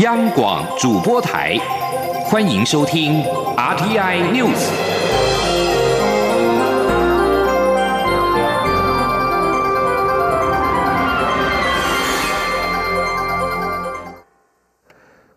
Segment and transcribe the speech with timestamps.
[0.00, 1.58] 央广主播台，
[2.24, 3.22] 欢迎收听
[3.56, 4.70] RTI News。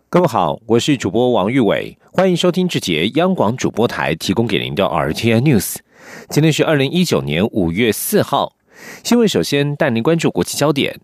[0.08, 5.76] 各位好，我是主播王玉伟，欢迎收听这节央广主播台提供给您的 RTI News。
[6.30, 8.54] 今天是二零一九年五月四号，
[9.02, 11.00] 新闻首先带您关注国际焦点。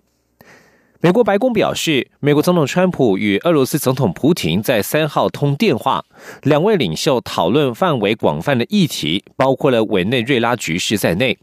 [1.03, 6.05] 美国白宫表示，美国总统川普与俄罗斯总统普京在三号通电话，
[6.43, 11.39] 两位领袖讨论范围广泛的议题，包括了委内瑞拉局势在内。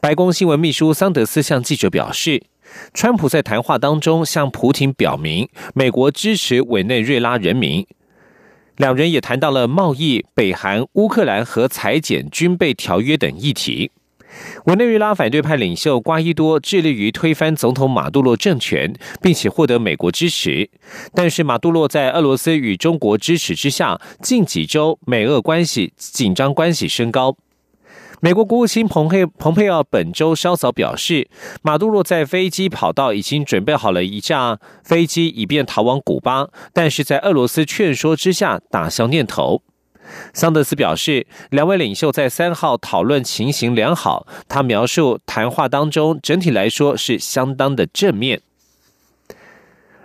[0.00, 2.42] 白宫新闻秘书桑德斯向记者表示，
[2.94, 7.86] 川普在谈话当中向普京表明，美国支持委内瑞拉人民。
[8.78, 13.90] 两人也谈到了贸易、北韩、乌克兰和裁减军备条约等议题。
[14.64, 18.92] 委内瑞拉反对派领袖瓜伊多致力于推翻总统马杜罗政权，
[19.22, 20.68] 并且获得美国支持。
[21.14, 27.36] 但是，马杜罗在俄罗斯与中国支持之下，近几周美俄关系紧张关系升高。
[28.20, 31.28] 美国国务卿蓬佩蓬佩奥本周稍早表示，
[31.62, 39.62] 马杜罗在飞机跑道已经准备好了一架飞机，以便逃往古巴，但是在俄罗斯劝说之下，打消念头。
[40.32, 44.26] 桑德斯表示，两位领袖在三号讨论情形良好。
[44.48, 48.40] 他描述谈话当中整体来说是相当的正面。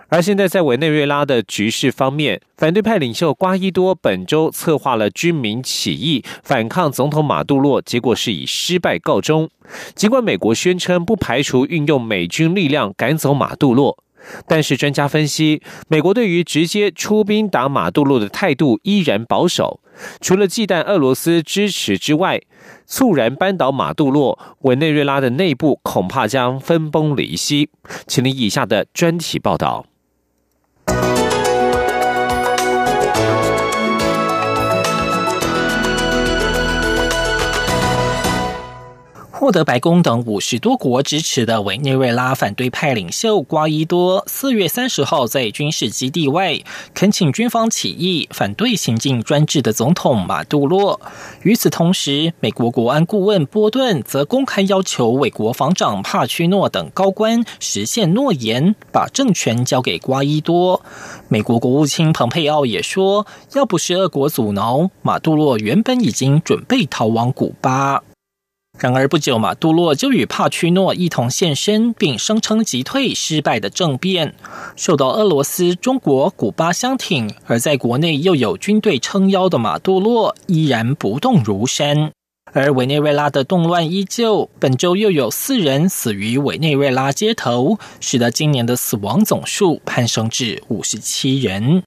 [0.08, 9.50] 而现在在委内瑞拉的局势方面，反对派领袖瓜伊多本周策划了军民起义反抗总统马杜洛，结果是以失败告终。
[9.96, 14.03] 尽管美国宣称不排除运用美军力量赶走马杜洛。
[14.46, 19.80] 但是专家分析，美国对于直接出兵打马杜罗的态度依然保守。
[20.20, 22.40] 除了忌惮俄罗斯支持之外，
[22.86, 27.70] 猝然扳倒马杜洛，委内瑞拉的内部恐怕将分崩离析。
[28.06, 29.86] 请您以下的专题报道。
[39.44, 46.58] 获得白宫等五十多国支持的委内瑞拉反对派领袖瓜伊多，四月三十号在军事基地外
[46.94, 50.98] 恳请军方起义，反对行径专制的总统马杜罗。
[51.42, 60.80] 与此同时，美国国安顾问波顿则公开要求美国防长帕屈诺等高官实现诺言，把政权交给瓜伊多。
[61.28, 68.02] 美国国务卿蓬佩奥也说，要不是俄国阻挠，马杜罗原本已经准备逃往古巴。
[68.78, 74.34] 然而不久，马杜洛就与帕屈诺一同现身，并声称击退失败的政变。
[74.76, 82.10] 受到俄罗斯、中国、古巴相挺，而在国内又有军队撑腰的马杜洛依然不动如山。
[82.52, 91.82] 而委内瑞拉的动乱依旧，本周又有四人死于委内瑞拉街头，使得今年的死亡总数攀升至五十七人。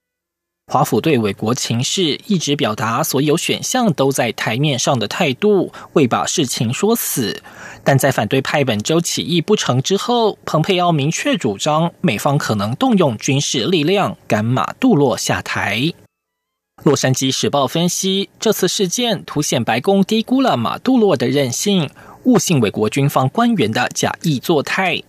[0.69, 7.41] 华府对美国情势一直表达所有选项都在台面上的态度，未把事情说死。
[7.85, 15.93] 但在反对派本周起义不成之后，蓬佩奥明确主张美方可能动用军事力量赶马杜洛下台。
[16.83, 21.89] 洛杉矶时报分析，这次事件凸显白宫低估了马杜洛的任性，
[22.25, 25.01] 误信美国军方官员的假意作态。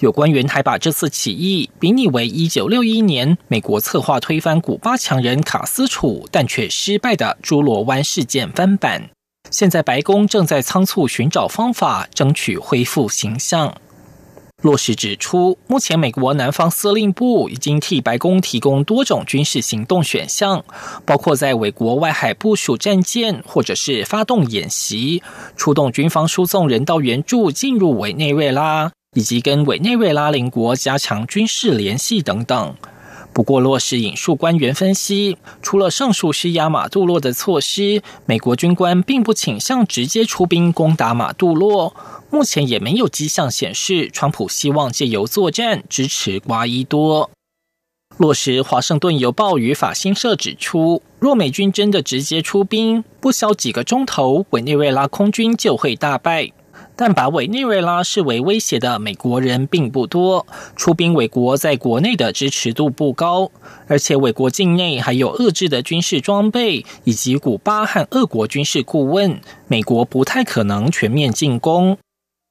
[0.00, 9.10] 有官员还把这次起义比拟为一九六一年美国策划推翻古巴强人卡斯楚，但却失败的朱罗湾事件翻版。
[9.50, 13.74] 现在白宫正在仓促寻找方法，争取恢复形象。
[14.62, 20.64] 洛什指出，目前美国南方司令部已经替白宫提供多种军事行动选项，
[21.04, 25.22] 包括在美国外海部署战舰，或者是发动演习，
[25.56, 28.90] 出动军方输送人道援助进入委内瑞拉。
[29.14, 32.74] 以及跟委内瑞拉邻国加强军事联系等等。
[33.34, 41.96] 不过，洛什引述官员分析，除了上述施压马杜洛的措施，美国军官并不倾向直接出兵攻打马杜洛。
[42.30, 47.30] 目前也没有迹象显示，川普希望借由作战支持瓜伊多。
[48.18, 56.52] 落实《华盛顿邮报》与法新社指出，若美军真的直接出兵，不消几个钟头，委内瑞拉空军就会大败。
[56.94, 60.46] 但把委内瑞拉视为威胁的美国人并不多，
[60.76, 63.50] 出兵委国在国内的支持度不高，
[63.86, 71.96] 而且委国境内还有遏制的军事装备以及古巴和俄国军事顾问，美国不太可能全面进攻。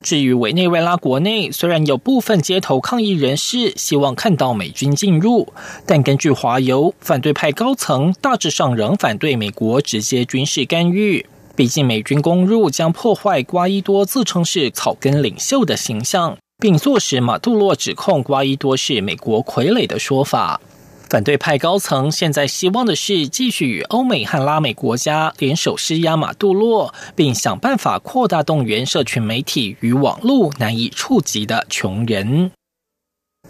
[0.04, 5.54] 至于委内瑞拉国内，虽然有部分街头抗议人士希望看到美军进入，
[5.86, 11.28] 但根据华油，反对派高层大致上仍反对美国直接军事干预。
[11.56, 20.62] 毕竟，美军攻入将破坏瓜伊多自称是草根领袖的形象，并坐实马杜洛指控瓜伊多是美国傀儡的说法。
[21.10, 32.52] 反对派高层现在希望的是继续与欧美和拉美国家联手施压马杜洛，并想办法扩大动员社群媒体与网络难以触及的穷人。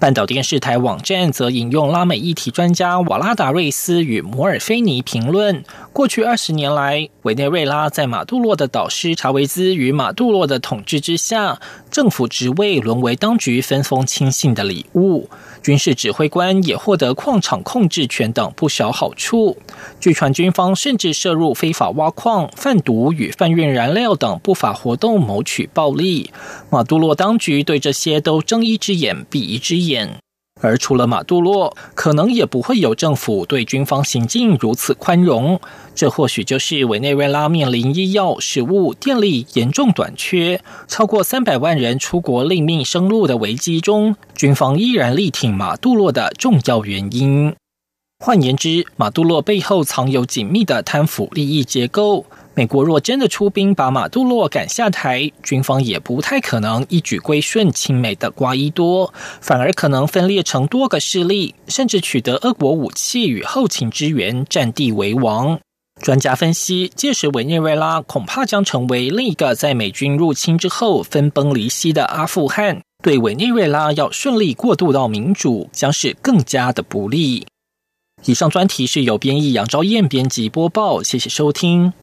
[0.01, 5.63] 半岛电视台网站则引用拉美议题专家瓦拉达瑞斯与摩尔菲尼评论：
[5.93, 11.59] 过去二十年来，委内瑞拉在马杜洛的导师查韦兹与马杜洛的统治之下，
[11.91, 15.29] 政府职位沦为当局分封亲信的礼物。
[15.61, 19.57] 军事指挥官也获得矿场控制权等不少好处。
[19.99, 26.31] 据传，军方甚至涉入非法挖矿、贩毒与贩运燃料等不法活动，谋取暴利。
[26.69, 30.17] 马杜罗当局对这些都睁一只眼闭一只眼。
[30.61, 35.59] 而除了马杜洛，可能也不会有政府对军方行径如此宽容。
[35.93, 47.53] 这或许就是委内瑞拉面临医药、食物、电力严重短缺，超过三百万人出国另觅生路的危机中，军方依然力挺马杜洛的重要原因。
[48.23, 52.27] 换言之，马杜洛背后藏有紧密的贪腐利益结构。
[52.53, 65.59] 美国若真的出兵把马杜洛赶下台，军方也不太可能一举归顺亲美的瓜伊多，反而可能分裂成多个势力，甚至取得俄国武器与后勤支援，占地为王。
[66.01, 77.45] 专家分析，届时委内瑞拉恐怕将成为另一个在美军入侵之后分崩离析的阿富汗，对委内瑞拉要顺利过渡到民主，将是更加的不利。
[78.25, 81.93] 以上专题是由编译杨昭燕编辑播报，谢谢收听。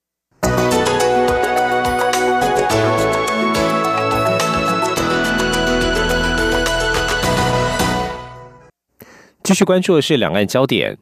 [9.49, 10.99] 继续关注的是两岸焦点。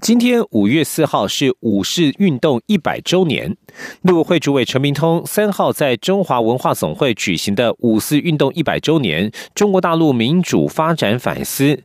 [0.00, 3.58] 今天五月四号是五四运动一百周年，
[4.00, 11.82] 陆委会主委陈明通三号在中华文化总会举行的五四运动一百周年中国大陆民主发展反思。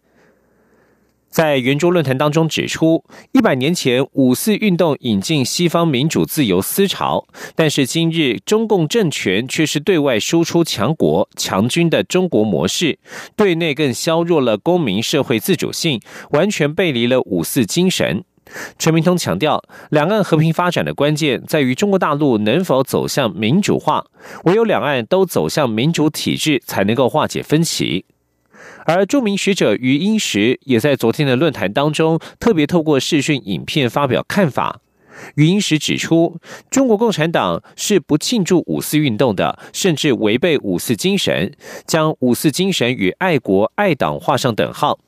[1.29, 12.97] 在圆桌论坛当中指出，一百年前五四运动引进西方民主自由思潮，但是今日中共政权却是对外输出强国强军的中国模式，
[13.35, 18.23] 对内更削弱了公民社会自主性，完全背离了五四精神。
[18.79, 24.03] 陈明通强调，两岸和平发展的关键在于中国大陆能否走向民主化，
[24.45, 28.05] 唯有两岸都走向民主体制，才能够化解分歧。
[28.85, 34.81] 而著名学者余英时也在昨天的论坛当中，特别透过视讯影片发表看法。
[35.35, 36.37] 余英时指出，
[36.69, 41.53] 中国共产党是不庆祝五四运动的，甚至违背五四精神，
[41.85, 44.99] 将五四精神与爱国爱党画上等号。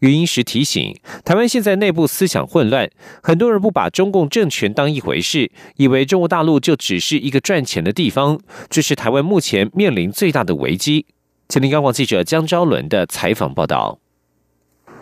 [0.00, 2.88] 余英时提醒，台湾现在内部思想混乱，
[3.22, 8.40] 很多人不把中共政权当一回事，以为中国大陆就只是一个赚钱的地方，
[8.70, 11.06] 这是台湾目前面临最大的危机。
[11.48, 13.98] 吉林央广记者江昭伦的采访报道。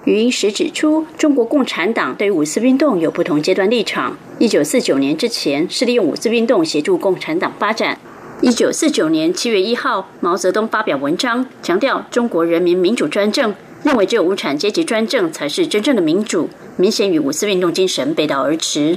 [0.04, 4.16] 余英时指出，中国共产党对五四运动有不同阶段立场。
[4.38, 7.98] 一九四九年之前是利用五四运动协助共产党发展。
[8.40, 13.52] 一九四九年七月一号，毛泽东发表文章，强调中国人民民主专政，
[13.82, 18.96] 认为只有无产阶级专政才是真正的民主，明显与五四运动精神背道而驰。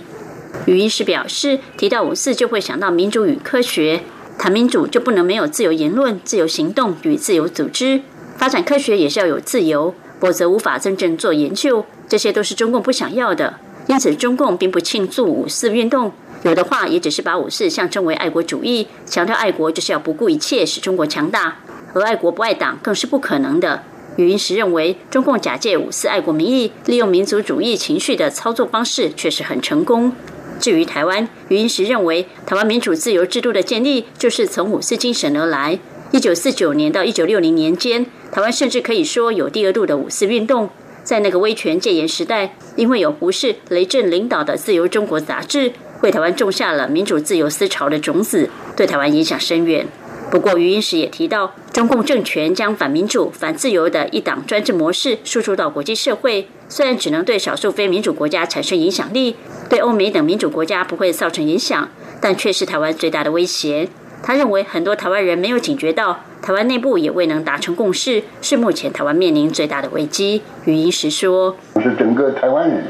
[0.67, 4.01] 余英时表示，提到五四就会想到民主与科学。
[4.39, 8.01] 谈民主就不能没有自由言论、自由行动与自由组织，
[8.37, 11.85] 发展科学也是要有自由，否则无法真正做研究。
[12.07, 21.57] 这些都是中共不想要的，因此中共并不庆祝五四运动，有的话也只是把五四象征为爱国主义，强调爱国就是要不顾一切使中国强大，
[21.93, 23.83] 而爱国不爱党更是不可能的。
[24.15, 30.13] 语音时认为，中共假借五四爱国名义，利用民族主义情绪的操作方式确实很成功。
[30.59, 35.79] 至于台湾，余英时认为，台湾民主自由制度的建立就是从五四精神而来。
[36.11, 40.69] 一九四九年到一九六零年间，台湾甚至可以说有第二度的五四运动。
[41.03, 49.87] 在那个威权戒严时代，因为有胡适、雷震领导的《自由中国》杂志，为台湾种下了民主自由思潮的种子，对台湾影响深远。
[50.31, 59.35] 不过，余英时也提到，中共政权将反民主、反自由的一党专制模式输出到国际社会，虽然只能对少数非民主国家产生影响力，
[59.67, 61.89] 对欧美等民主国家不会造成影响，
[62.21, 63.89] 但却是台湾最大的威胁。
[64.21, 70.43] 他认为，很多台湾人没有警觉到，台湾内部也未能达成共识，是目前台湾面临最大的危机。
[70.65, 72.83] 余英时说：“是整个台湾人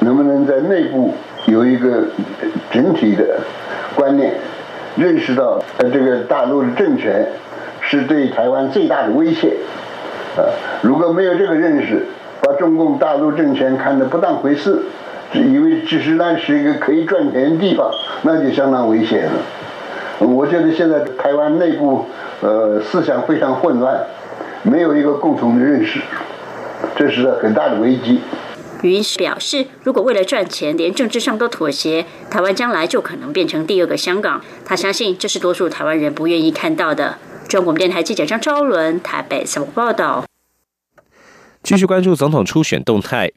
[0.00, 1.12] 能不能在内部
[1.46, 2.04] 有一个
[2.70, 3.40] 整体的
[3.96, 4.34] 观念。”
[4.96, 7.26] 认识到，呃，这个大陆的政权
[7.80, 9.56] 是对台湾最大的威胁，
[10.36, 10.46] 啊，
[10.82, 12.06] 如果没有这个认识，
[12.40, 14.82] 把中共大陆政权看得不当回事，
[15.32, 17.90] 以为只是那是一个可以赚钱的地方，
[18.22, 19.32] 那就相当危险了。
[20.20, 22.06] 我觉得现在台湾内部，
[22.40, 23.98] 呃，思想非常混乱，
[24.62, 25.98] 没有一个共同的认识，
[26.94, 28.20] 这是很大的危机。
[28.84, 34.42] 余英时表示，如果为了赚钱连政治上都妥协，台湾将来就可能变成第二个香港。
[34.64, 37.18] 他相信这是多数台湾人不愿意看到的。
[37.48, 40.26] 中国电台记者张昭伦台北采访报道。
[41.62, 43.32] 继续关注总统初选动态。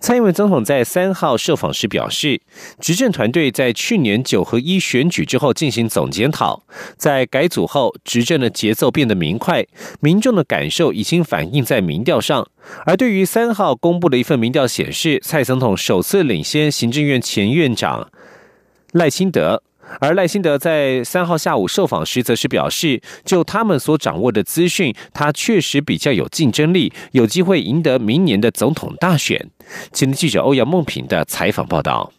[0.00, 2.40] 蔡英文总统在三号受访时表示，
[2.78, 6.64] 执政团队在去年九合一选举之后进行总检讨，
[6.96, 9.66] 在改组后，执政的节奏变得明快，
[10.00, 12.46] 民众的感受已经反映在民调上。
[12.86, 18.10] 而对于三号公布的一份民调显示，蔡总统首次领先行政院前院长
[18.92, 19.62] 赖清德。
[20.00, 29.50] 而赖清德在三号下午受访时，则是表示，就他们所掌握的资讯，他确实比较有竞争力，有机会赢得明年的总统大选。
[29.92, 32.13] 今天记者欧阳梦平的采访报道。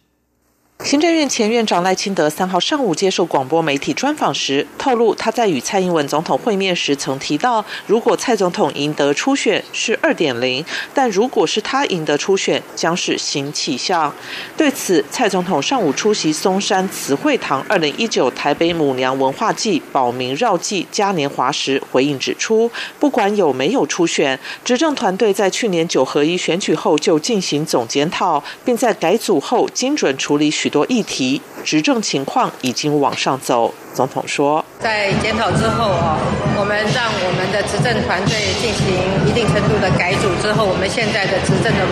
[0.84, 10.64] 行政院前院长赖清德三号上午接受广播媒体专访时，透露他在与蔡英文总统会面时曾提到，如果蔡总统赢得初选是二点零，
[10.94, 14.14] 但如果是他赢得初选，将是新气象。
[14.56, 30.52] 对此，蔡总统上午出席松山慈惠堂二零一九台北母娘文化祭保民绕祭嘉年华时回应指出，不管有没有初选，执政团队在去年九合一选举后就进行总检讨，并在改组后精准处理。
[30.66, 33.72] 许多议题，执政情况已经往上走。
[33.94, 36.18] 总统说，在检讨之后啊，
[36.58, 41.86] 我们让我们的执政团队进行一定程度的改组之后，我们现在的执政的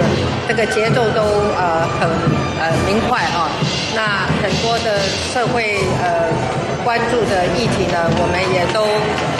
[0.49, 1.23] 这个节奏都
[1.55, 2.11] 呃很
[2.59, 3.47] 呃明快啊。
[3.95, 4.99] 那很多的
[5.31, 6.27] 社会呃
[6.85, 8.85] 关注的议题呢，我们也都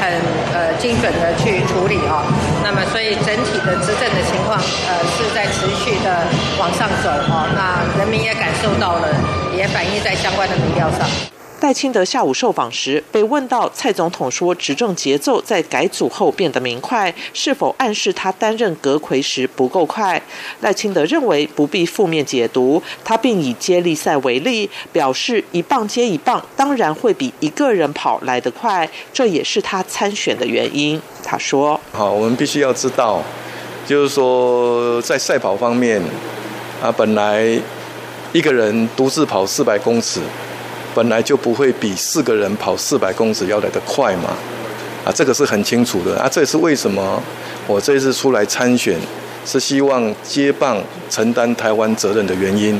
[0.01, 0.09] 很
[0.57, 2.25] 呃精准的去处理哦。
[2.65, 4.59] 那么，所以整体的执政的情况
[4.89, 6.25] 呃是在持续的
[6.59, 7.47] 往上走哦。
[7.55, 9.09] 那人民也感受到了，
[9.55, 11.34] 也反映在相关的民调上。
[11.65, 20.21] 赖清德下午受访时被问到，蔡总统说执政节奏在改组后变得明快，是否暗示他担任阁魁时不够快？
[20.61, 31.01] 赖清德认为不必负面解读，他并以接力赛为例，表示一棒接一棒，当然会比一个人跑来得快，这也是他参选的原因。
[31.25, 33.23] 他说：“好，我们必须要知道，
[33.87, 36.03] 就是说在赛跑方面，
[36.83, 37.59] 啊，本来
[38.35, 40.21] 一个人独自跑四百公尺。”
[40.95, 44.31] 本来就不会比四个人跑四百公尺要来得快嘛，
[45.05, 47.23] 啊，这个是很清楚的啊，这也是为什么
[47.67, 48.99] 我这次出来参选，
[49.45, 52.79] 是希望接棒承担台湾责任的原因。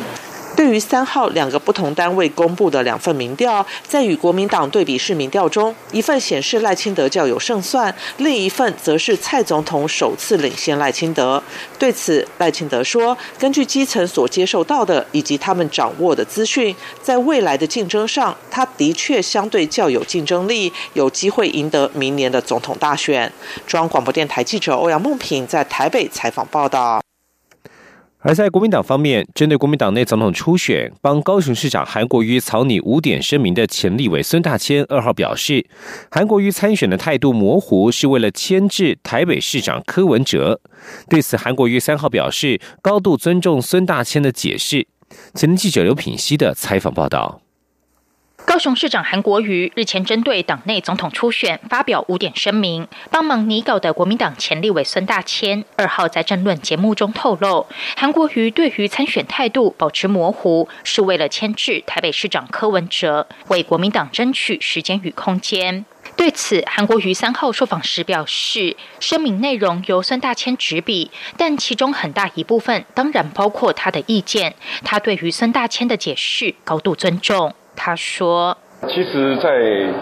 [0.57, 11.43] 对于三号两个不同单位公布的两份民调，在与国民党对比式民调中，一份显示赖清德较有胜算，另一份则是蔡总统首次领先赖清德。
[11.79, 23.31] 对此，赖清德说：“根据基层所接受到的以及他们掌握的资讯，在未来的竞争上，他的确相对较有竞争力，有机会赢得明年的总统大选。”
[23.67, 27.03] 中央广播电台记者欧阳梦平在台北采访报道。
[28.27, 35.67] 而在国民党方面，针对国民党内总统初选，帮高雄市长韩国瑜草拟五点声明的前立委孙大千二号表示，
[36.11, 40.59] 韩国瑜参选的态度模糊，是为了牵制台北市长柯文哲。
[41.11, 44.87] 对此，韩国瑜三号表示，高度尊重孙大千的解释。
[45.35, 47.44] 前天记者刘品熙的采访报道。
[48.47, 65.87] 高雄市长韩国瑜日前针对党内总统初选发表五点声明，帮忙拟稿的国民党前立委孙大千二号在政论节目中透露，韩国瑜对于参选态度保持模糊，是为了牵制台北市长柯文哲，为国民党争取时间与空间。
[66.15, 77.55] 对此，韩国瑜三号受访时表示，声明内容由孙大千执笔，但其中很大一部分当然包括他的意见，他对于孙大千的解释高度尊重。
[77.77, 78.57] 他说
[78.89, 79.51] ：“其实，在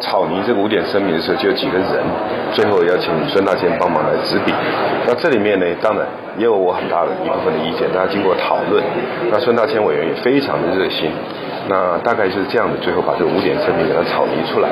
[0.00, 1.88] 草拟这个五点声明的时候，就有几个人，
[2.52, 4.52] 最后要请孙大千帮忙来执笔。
[5.06, 6.06] 那这里面呢，当然
[6.38, 7.88] 也有我很大的一部分的意见。
[7.92, 8.82] 大家经过讨论，
[9.30, 11.10] 那孙大千委员也非常的热心。
[11.68, 14.68] 那大概就是这样的，最后把这五点声明给它草拟出来。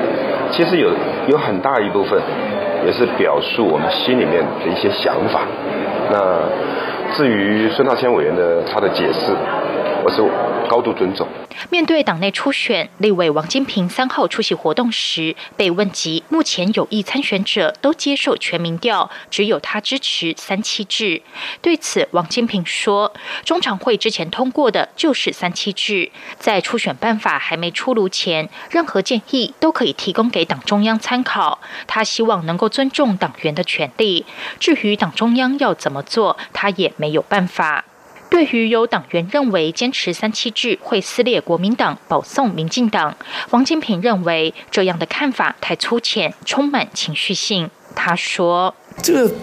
[0.51, 0.91] 其实有
[1.29, 2.21] 有很大一部分，
[2.85, 5.41] 也是表述我们心里面的一些想法。
[6.11, 9.33] 那至于孙大千委员的他的解释，
[10.05, 10.23] 我是。”
[10.71, 11.27] 高度尊重。
[11.69, 21.23] 面对党内初选，立委王金平三号出席活动时被问及，目前有意参选者都接受全民调，只有他支持三七制。
[21.61, 23.13] 对此，王金平说，
[23.45, 31.59] 中常会之前通过的就是三七制，在初选办法还没出炉前，任何建议都可以提供给党中央参考。
[31.89, 34.25] 他希望能够尊重党员的权利，
[34.61, 37.85] 至于党中央要怎么做，他也没有办法。
[38.31, 43.15] 对于有党员认为坚持三七制会撕裂国民党、保送民进党，
[43.51, 47.69] 王金平认为这样的看法太粗浅，充满情绪性。
[47.95, 48.73] 他说
[49.03, 49.35] ：“这个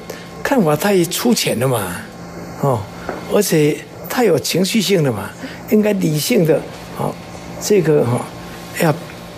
[0.42, 1.98] 看法太粗浅了嘛，
[2.62, 2.82] 哦，
[3.34, 3.78] 而且
[4.10, 5.30] 太有情绪性的嘛，
[5.70, 6.56] 应该理性的，
[6.98, 7.12] 啊，
[7.62, 8.26] 这个哈，
[8.82, 8.94] 要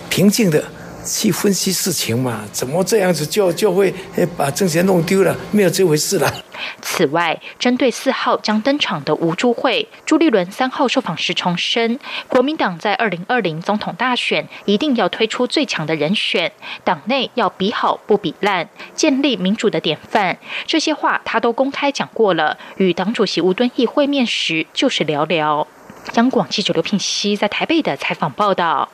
[0.08, 0.64] 平静的
[1.04, 3.92] 去分析事情嘛，怎么这样子就就会
[4.36, 5.36] 把政权弄丢了？
[5.50, 6.32] 没有这回事了。
[6.80, 11.98] 此外，针对四号将登场的无助会，朱立伦三号受访时重申，
[12.28, 16.52] 国民党在二零二零总统大选一定要推出最强的人选，
[16.84, 20.38] 党内要比好不比烂，建立民主的典范。
[20.66, 25.66] 这些话他都公开讲过了，与党主席吴敦义会面时就是聊聊。
[26.14, 28.88] 央广记者刘聘熙在台北的采访报道。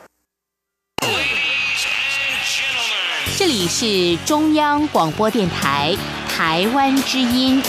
[3.38, 5.94] 这里是中央广播电台。
[6.38, 7.62] 台湾之音，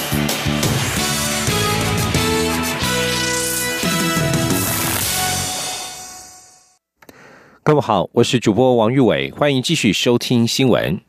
[7.63, 11.00] 各位好，我是主播王玉伟，欢迎继续收听新闻。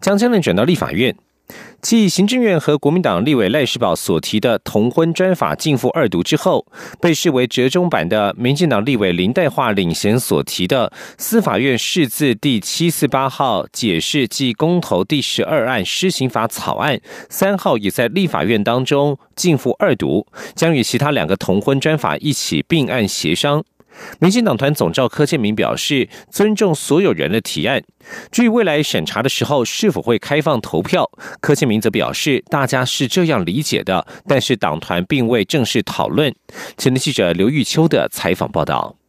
[0.00, 1.14] 将争论转到立法院。
[1.80, 6.64] 继行政院和国民党立委赖世宝所提的同婚专法进赴二读之后，
[7.00, 23.64] 被视为折中版的民进党立委林代化领衔所提的司法院释字第七四八号解释暨公投第十二案施行法草案，三号也在立法院当中进赴二读，将与其他两个同婚专法一起并案协商。
[24.20, 27.82] 民进党团总召柯建明表示，尊重所有人的提案。
[28.30, 36.34] 至于未来审查的时候是否会开放投票，柯建明则表示，大家是这样理解的，但是党团并未正式讨论。
[36.76, 39.01] 前的记者刘玉秋的采访报道。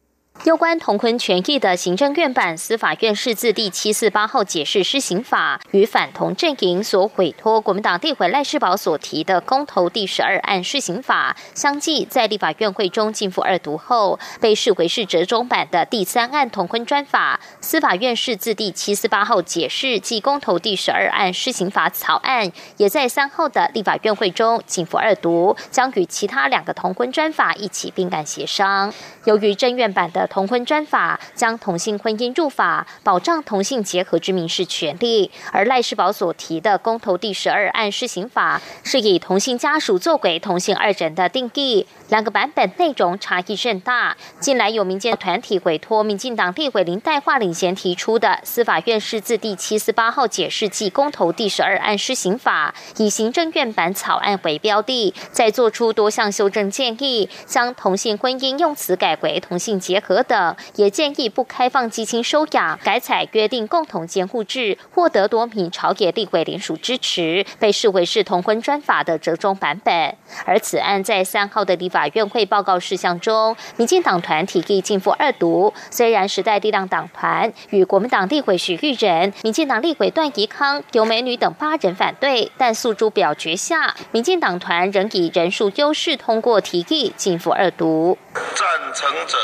[0.44, 17.40] 有关同婚权益的行政院版司法院释字第七四八号解释施行法，与反同阵营所委托国民党地委赖世宝所提的公投第十二案施行法相继，在立法院会中进赴二读后，被视为是折中版的第三案同婚专法。
[17.62, 28.92] 司法院释字第七四八号解释即公投第十二案施行法草案，也在三号的立法院会中进赴二读，将与其他两个同婚专法一起并案协商。
[29.24, 44.16] 由于正院版的同婚专法将同性婚姻入法，保障同性结合之民事权利，而赖世宝所提的公投第十二案施行法是以同性家属作为同性二人的定义，两个版本内容差异甚大。
[44.40, 59.14] 近来有民间团体委托民进党立委林代化领衔提出的司法院释字第七四八号解释暨公投第十二案施行法，以行政院版草案为标的，再做出多项修正建议，将同性婚姻用词改。
[59.22, 70.14] 为同性结合等，也建议不开放寄亲收养，改采约定共同监护制，获得多名朝野立委联署支持，被视为是同婚专法的折中版本。
[70.44, 88.18] 而此案在三号的立法院会报告事项中，民进党团提议进赴二读，虽然时代力量党团与国民党立委许玉仁、民进党立委段宜康、刘美女等八人反对，但诉诸表决下，民进党团仍以人数优势通过提议进赴二读。
[88.34, 89.38] 赞成者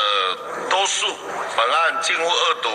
[0.69, 2.69] 多数，本案进入二读，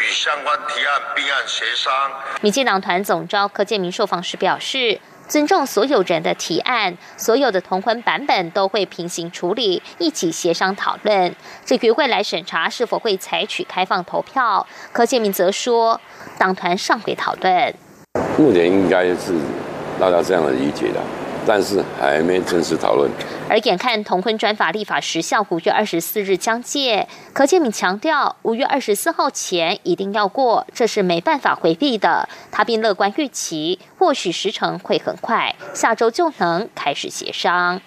[0.00, 1.92] 与相关提案并案协商。
[2.40, 11.34] 民进党团总召柯建明受访时表示，尊重所有人的提案，所有的同婚版本都会平行处理，一起协商讨论。
[11.64, 16.00] 至于未来审查是否会采取开放投票，柯建明则说，
[16.38, 17.74] 党团尚未讨论。
[18.36, 19.34] 目前应该是
[20.00, 21.00] 大家这样的理解的。
[21.46, 23.10] 但是还没正式讨论。
[23.48, 32.28] 而眼看同婚专法立法时效五月二十四日将届，柯建敏强调五月二十四号前一定要过，这是没办法回避的。
[32.50, 37.80] 他并乐观预期，或许时程会很快，下周就能开始协商。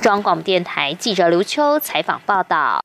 [0.00, 2.80] 中央广播电台记者刘秋采访报道。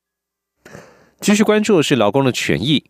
[1.20, 2.84] 继续关注的是劳工的权益。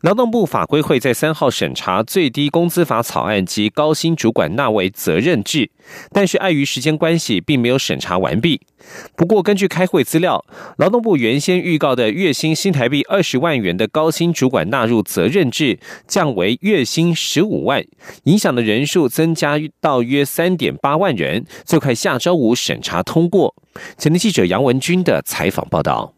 [0.00, 5.70] 劳动部法规会在三号审查最低工资法草案及高薪主管纳为责任制，
[6.12, 8.60] 但是碍于时间关系，并没有审查完毕。
[9.14, 10.44] 不过，根据开会资料，
[10.78, 17.84] 劳动部原先预告的月薪新台币二十万元的高薪主管纳入责任制，降为月薪十五万，
[18.24, 23.54] 影响的人数增加到约三点八万人，最快下周五审查通过。
[23.96, 26.12] 前天记者杨文军的采访报道。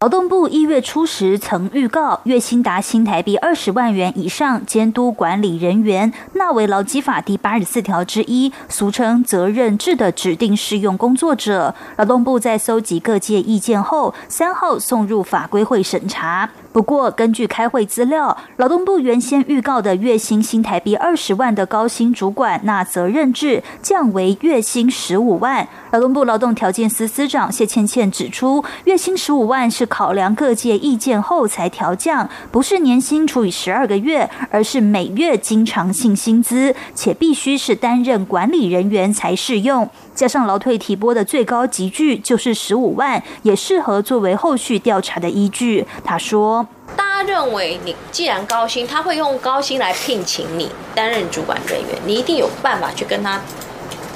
[0.00, 11.74] 劳动部一月初时曾预告，月薪达新台币二十万元以上监督管理人员纳为劳基法第八十四条之一，俗称责任制的指定适用工作者。
[11.96, 16.48] 劳动部在搜集各界意见后，三号送入法规会审查。
[16.72, 25.66] 不过，根据开会资料，劳动部原先预告的月薪新台币二十万的高薪主管纳责任制降为月薪十五万。
[25.90, 39.88] 劳动部劳动条件司司长谢倩倩指出，月薪十五万是考量各界意见后才调降，不是年薪除以十二个月，而是每月经常性薪资，且必须是担任管理人员才适用。
[40.14, 45.86] 加上劳退提拨的最高级距就是十五万，也适合作为后续调查的依据。
[46.04, 53.40] 他说：“大家认为你既然高薪，他会用高薪来聘请你担任主管人员，你一定有办法去跟他。”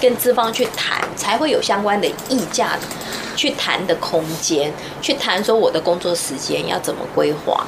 [0.03, 2.77] 跟资方去谈，才会有相关的议价，
[3.37, 7.65] 去谈的空间，去谈说我的工作时间要怎么规划。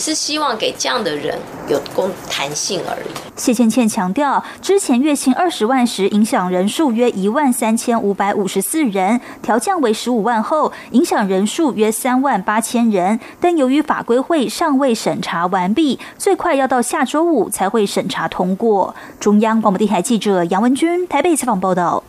[0.00, 3.10] 是希望给这样的人有工弹性而已。
[3.36, 13.20] 谢倩倩强调，之前月薪二十万时，影响人数约一万三千五百五十四人，调降为十五万后，影响人数约三万八千人。
[13.38, 18.94] 但由于法规会尚未审查完毕，最快要到下周五才会审查通过。
[19.18, 22.02] 中央广播电台记者杨文君台北采访报道。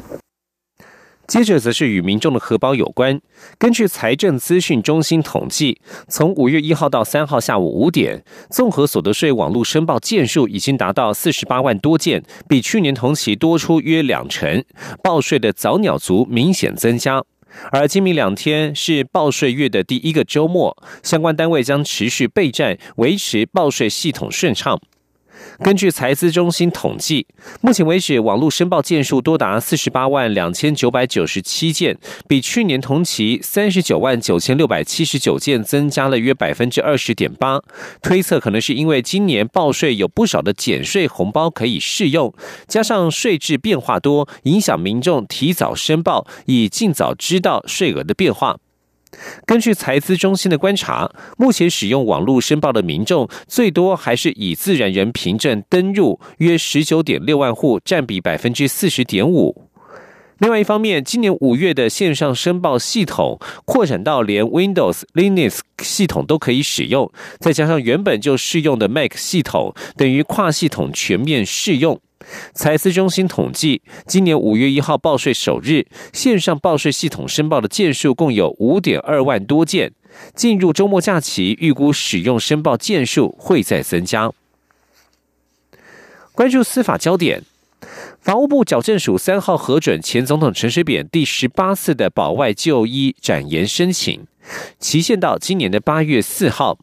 [1.31, 3.21] 接着则是与民众的荷包有关。
[3.57, 14.61] 根据财政资讯中心统计，从五月一号到三号下午五点，综合所得税网络申报件数已经达到四十八万多件，比去年同期多出约两成。
[15.01, 17.23] 报税的早鸟族明显增加。
[17.71, 24.77] 而今明两天是报税月的第一个周末，相关单位将持续备战，维持报税系统顺畅。
[25.63, 27.27] 根据财资中心统计，
[27.61, 37.61] 目前为止网络申报件数多达四十八万两千九百九十七件，比去年同期三十九万九千六百七十九件增加了约百分之二十点八。
[38.01, 42.33] 推测可能是因为今年报税有不少的减税红包可以适用，
[42.67, 48.57] 加上税制变化多，影响民众提早申报，以尽早知道税额的变化。
[49.45, 59.70] 根据财资中心的观察，目前使用网络申报的民众最多还是以自然人凭证登入，约十九点六万户，占比百分之四十点五。
[60.41, 72.01] 另外一方面，今年五月的线上申报系统扩展到连 Windows、Linux 系统都可以使用，再加上原本就适用的 Mac 系统，等于跨系统全面适用。
[72.53, 79.93] 财资中心统计，今年五月一号报税首日，线上报税系统申报的件数共有五点二万多件。
[80.33, 84.31] 进入周末假期，预估使用申报件数会再增加。
[86.33, 87.43] 关注司法焦点，
[88.19, 94.25] 法务部矫正署三号核准前总统陈水扁第十八次的保外就医展延申请，
[94.79, 96.77] 期限到今年的八月四号。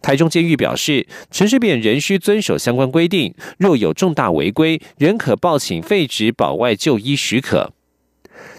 [0.00, 7.72] 台中监狱表示，陈水扁仍需遵守相关规定，若有重大违规，仍可报请废止保外就医许可。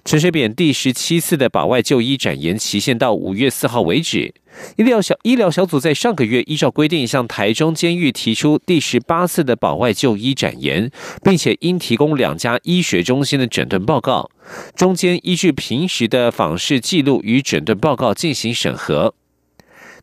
[0.06, 4.34] 陈水扁第十七次的保外就医展延期限到五月四号为止。
[4.78, 10.92] 医疗小医疗小组在上个月依照规定向台中监狱提出第十八次的保外就医展延，
[11.24, 14.30] 并且应提供两家医学中心的诊断报告，
[14.76, 19.16] 中间依据平时的访视记录与诊断报告进行审核。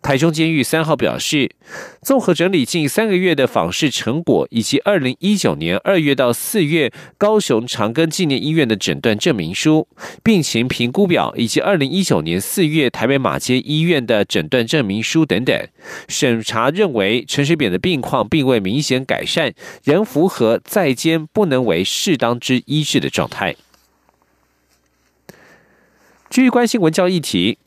[0.03, 1.51] 台中监狱三号表示，
[2.01, 9.87] 综合整理近三个月的访视成果，以及二零一九年二月到四月高雄长庚纪念医院的诊断证明书、
[10.25, 15.69] 病情评估表，以及二零一九年四月台北马街医院的诊断证明书等等，
[16.09, 19.53] 审查认为陈水扁的病况并未明显改善，
[19.85, 23.55] 仍符合在监不能为适当之医治的状态。
[26.31, 27.59] 至于关心文教议题。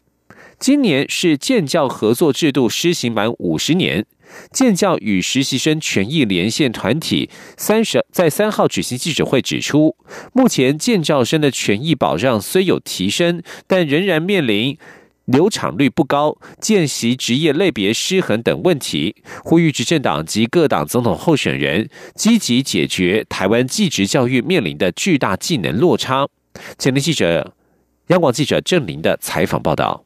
[0.64, 4.06] 今年是建教合作制度施行满五十年，
[4.54, 9.98] 建教与实习生权益连线团体三十在三号举行记者会指出，
[10.32, 14.78] 目前建教生的权益保障虽有提升，但仍然面临
[15.26, 26.30] 流产率不高、见习职业类别失衡等问题，呼吁执政党及各党总统候选人积极解决台湾技职教育面临的巨大技能落差。
[26.78, 27.54] 前天记者
[28.08, 30.06] 央广记者郑林的采访报道。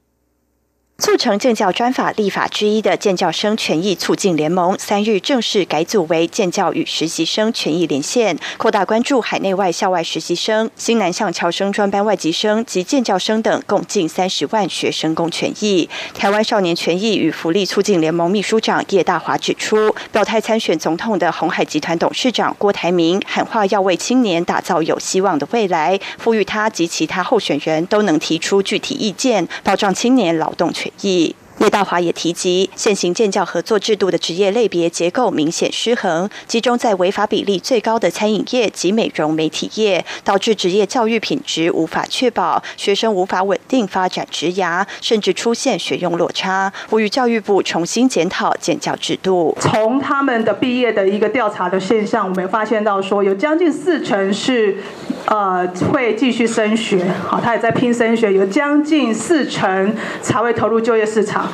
[1.00, 15.88] 促成建教专法立法之一的建教生权益促进联盟，三日正式改组为建教与实习生权益连线，扩大关注海内外校外实习生、新南向侨生专班外籍生及建教生等共近三十万学生公权益。
[16.16, 30.87] 台湾少年权益与福利促进联盟秘书长叶大华指出，表态参选总统的红海集团董事长郭台铭喊话要为青年打造有希望的未来，呼吁他及其他候选人都能提出具体意见，保障青年劳动权。
[31.02, 31.36] 意。
[31.60, 46.72] 叶大华也提及，现行建教合作制度的职业类别结构明显失衡，集中在违法比例最高的餐饮业及美容媒体业，导致职业教育品质无法确保，学生无法稳定发展职涯，甚至出现学用落差。
[46.92, 49.58] 呼吁教育部重新检讨建教制度。
[49.60, 54.78] 从他们的毕业的一个调查的现象，我们发现到说，有将近四成是
[55.26, 61.47] 呃会继续升学，好，他也在拼升学，有将近四成才会投入就业市场。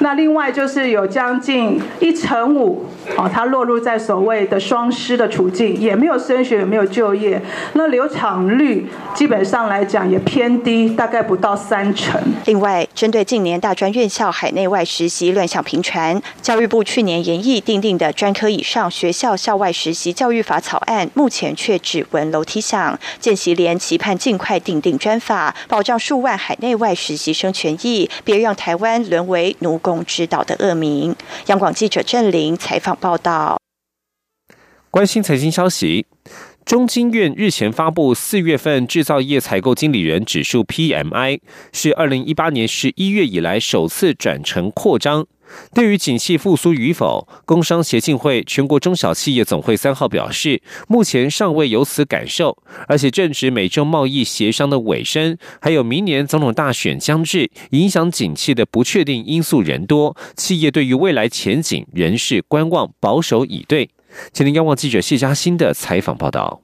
[0.00, 2.84] 那另外就是有将近一成五，
[3.16, 7.40] 好，他落入在所谓的双失的处境，也没有升学，也没有就业。
[7.72, 12.20] 那留场率基本上来讲也偏低，大概不到三成。
[12.46, 22.98] 另外，针对近年大专院校海内外实习乱象频传，教育部去年研议定定的专科以上学校校外实习教育法草案，目前却只闻楼梯响。
[23.18, 31.14] 见习联期盼尽快定定专法，保障数万海内外实习生权益，别让台湾沦为为奴工之岛的恶名。
[31.46, 33.56] 央广记者郑玲采访报道。
[34.90, 36.06] 关心财经消息。
[36.68, 41.40] 中经院日前发布四月份制造业采购经理人指数 PMI，
[41.72, 45.26] 是二零一八年十一月以来首次转成扩张。
[45.72, 63.88] 对于景气复苏与否，工商协进会全国中小企业总会三号表示，目前尚未有此感受，而且正值美中贸易协商的尾声，还有明年总统大选将至，影响景气的不确定因素人多，企业对于未来前景仍是观望保守以对。
[64.32, 66.60] 请听央广记者谢嘉欣的采访报道。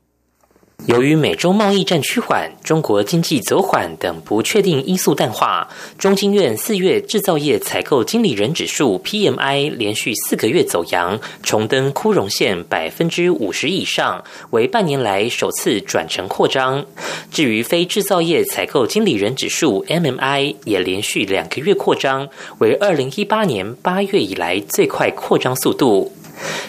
[0.86, 16.84] 由于美中贸易战趋缓、中国经济走缓等不确定因素淡化，中经院四月制造业采购经理人指数 （PMI） 连续四个月走阳，重登枯荣线百分之五十以上，为半年来首次转成扩张。
[17.30, 22.28] 至于非制造业采购经理人指数 （MMI） 也连续两个月扩张，
[22.58, 26.12] 为二零一八年八月以来最快扩张速度。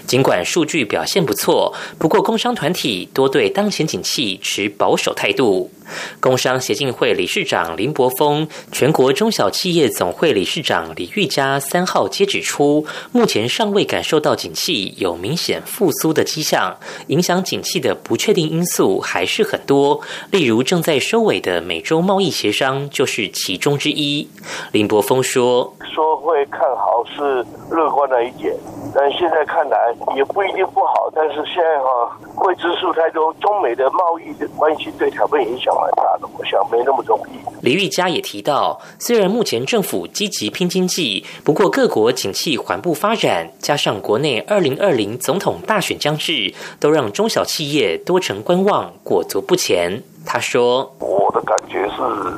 [0.08, 5.72] 尽管数据表现不错，不过工商团体多对当前景气持保守态度。
[6.20, 16.76] 工商协进会理事长林柏峰、全国中小企业总会理事长李玉佳三号皆指出，目前尚未感受到景气有明显复苏的迹象，
[17.08, 20.02] 影响景气的不确定因素还是很多。
[20.32, 24.28] 例如正在收尾的美洲贸易协商就是其中之一。
[24.72, 28.56] 林柏峰说：“说会看好是乐观的一点，
[28.94, 29.78] 但现在看来
[30.16, 31.12] 也不一定不好。
[31.14, 37.40] 但是现在哈，会之数太多，中美的贸易的关系对台湾影响。”蛮大的，我想没那么容易。
[37.62, 50.02] 李玉佳也提到，虽然目前政府积极拼经济，不过各国景气缓步发展，加上国内二零二零总统大选将至，都让中小企业多成观望，裹足不前。
[50.28, 51.98] 他说：“我的感觉是，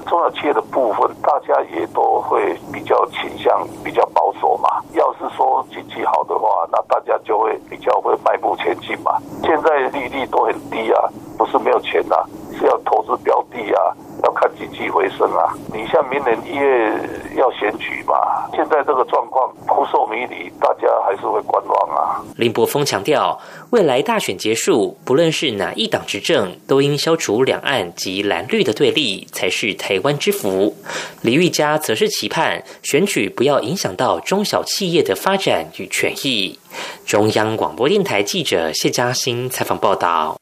[0.10, 4.84] 中小企业的部分，大家也都会比较倾向比较保守嘛。
[4.92, 9.18] 要是说经济好的话，那大家就会比较会迈步前进嘛。
[9.42, 12.16] 现在利率都很低啊，不是没有钱呐。”
[12.60, 15.54] 是要投资标的啊，要看经济回升啊。
[15.72, 16.92] 你像明年一月
[17.36, 18.16] 要选举嘛，
[18.52, 22.20] 现在这个状况扑朔迷离，大家还是会观望啊。
[22.36, 30.76] 林柏峰强调，未来大选结束，不论是哪一党执政，都应消除两岸及蓝绿的对立，才是台湾之福。
[31.22, 36.58] 李玉佳则是期盼选举不要影响到中小企业的发展与权益。
[37.06, 40.38] 中央广播电台记者谢嘉欣采访报道。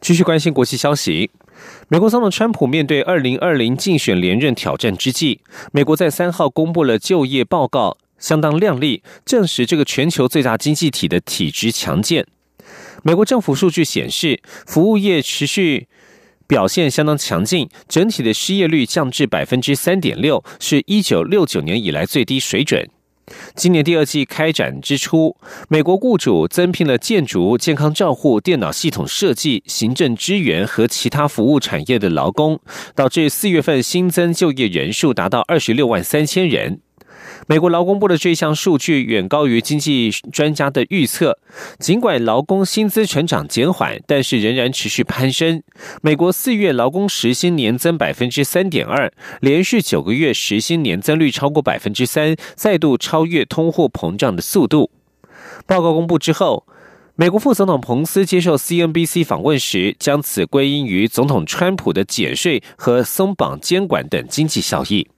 [0.00, 1.30] 继续关心国际消息，
[1.88, 5.40] 美国总统川普面对二零二零竞选连任挑战之际，
[5.72, 12.24] 美国在三号公布了就业报告，相当亮丽，证实这个全球最大经济体的体质强健。
[13.02, 15.88] 美国政府数据显示，服务业持续
[16.46, 22.88] 表现相当强劲，整体的失业率降至百分之三点六，是一九六九年以来最低水准。
[23.54, 25.36] 今年第二季开展之初，
[25.68, 32.60] 美国雇主增聘了建筑、健康照护、电脑系统设计、行政支援和其他服务产业的劳工，
[32.94, 36.80] 导致四月份新增就业人数达到二十六万三千人。
[37.46, 41.38] 美国劳工部的这项数据远高于经济专家的预测。
[41.78, 45.62] 尽管劳工薪资成长减缓，但是仍然持续攀升。
[46.02, 54.90] 美国四月劳工时薪年增百分之三点二，连续九个月时薪年增率超过百分之三，再度超越通货膨胀的速度。
[55.66, 56.66] 报告公布之后，
[57.16, 65.08] 美国副总统彭斯接受 CNBC 访问时，将此归因于总统川普的减税和松绑监管等经济效益。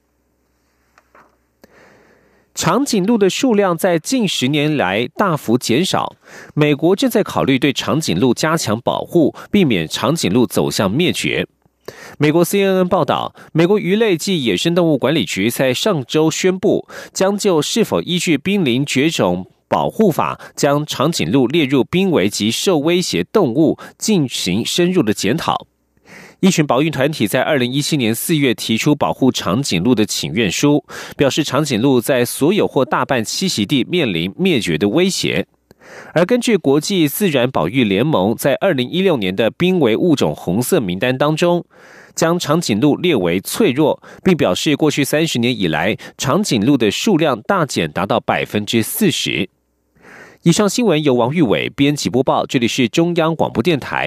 [2.63, 6.15] 长颈鹿的数量在近十年来大幅减少，
[6.53, 11.47] 美国正在考虑对长颈鹿加强保护，避免长颈鹿走向灭绝。
[12.19, 25.67] 美国 CNN 报道，美国鱼类及野生动物管理局在上周宣布，将就是否依据濒临绝种保护法，将长颈鹿列入濒危及受威胁动物进行深入的检讨。
[26.41, 30.83] 一群保育团体在二零一七年四月提出保护长颈鹿的请愿书，
[31.15, 35.47] 表示长颈鹿在所有或大半栖息地面临灭绝的威胁。
[36.15, 41.63] 而根据国际自然保育联盟在二零一六年的濒危物种红色名单当中，
[42.15, 49.51] 将长颈鹿列为脆弱，并表示过去三十年以来，长颈鹿的数量大减，达到百分之四十。
[50.43, 53.99] 以上新闻由王玉伟编辑播报，这里是中央广播电台